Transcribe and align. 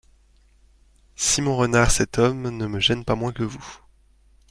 Simon 1.15 1.55
Renard 1.57 1.91
Cet 1.91 2.17
homme 2.17 2.49
ne 2.49 2.65
me 2.65 2.79
gêne 2.79 3.05
pas 3.05 3.13
moins 3.13 3.31
que 3.31 3.43
vous. 3.43 3.81